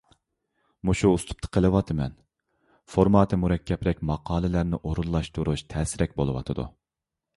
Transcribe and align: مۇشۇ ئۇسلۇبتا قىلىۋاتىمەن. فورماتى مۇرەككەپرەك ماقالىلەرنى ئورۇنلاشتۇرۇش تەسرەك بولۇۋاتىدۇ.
مۇشۇ 0.89 1.09
ئۇسلۇبتا 1.17 1.49
قىلىۋاتىمەن. 1.57 2.15
فورماتى 2.93 3.39
مۇرەككەپرەك 3.43 4.01
ماقالىلەرنى 4.13 4.81
ئورۇنلاشتۇرۇش 4.81 5.67
تەسرەك 5.75 6.17
بولۇۋاتىدۇ. 6.23 6.67